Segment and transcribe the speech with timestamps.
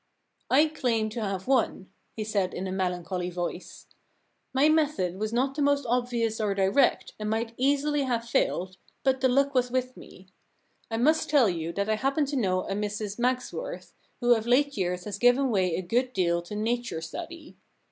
[0.29, 3.85] * I claim to have won,' he said in a melan choly voice.
[4.19, 8.77] * My method was not the most obvious or direct, and might easily have failed,
[9.03, 10.27] but the luck was with me.
[10.89, 14.47] I must tell you that I happen to know a Mrs Mags worth, who of
[14.47, 17.57] late years has given way a good deal to Nature Study.